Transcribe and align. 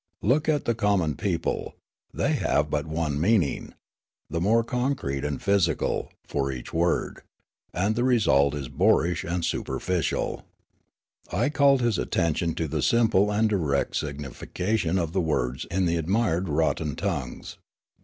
Look 0.23 0.49
at 0.49 0.65
the 0.65 0.73
common 0.73 1.15
people; 1.15 1.75
they 2.11 2.33
have 2.33 2.71
but 2.71 2.87
one 2.87 3.21
meaning, 3.21 3.75
the 4.31 4.41
more 4.41 4.63
concrete 4.63 5.23
and 5.23 5.39
physical, 5.39 6.11
for 6.25 6.51
each 6.51 6.73
word; 6.73 7.21
and 7.71 7.95
the 7.95 8.03
result 8.03 8.55
is 8.55 8.67
boorish 8.67 9.23
and 9.23 9.45
superficial." 9.45 10.43
I 11.31 11.49
called 11.49 11.81
his 11.81 11.99
attention 11.99 12.55
to 12.55 12.67
the 12.67 12.81
simple 12.81 13.31
and 13.31 13.47
direct 13.47 13.93
significa 13.93 14.75
tion 14.79 14.97
of 14.97 15.13
the 15.13 15.21
words 15.21 15.67
in 15.69 15.85
the 15.85 15.97
admired 15.97 16.49
rotten 16.49 16.95
tongues. 16.95 17.57